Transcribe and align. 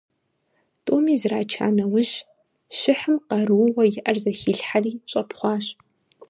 ТӀуми 0.83 1.15
зрача 1.21 1.67
нэужь, 1.75 2.15
щыхьым 2.77 3.17
къарууэ 3.27 3.83
иӀэр 3.93 4.17
зэхилъхьэри 4.23 4.91
щӀэпхъуащ. 5.09 5.65